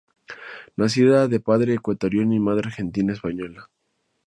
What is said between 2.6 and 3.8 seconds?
argentina-española.